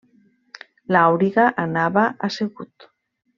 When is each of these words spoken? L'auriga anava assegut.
L'auriga 0.95 1.45
anava 1.65 2.07
assegut. 2.29 2.89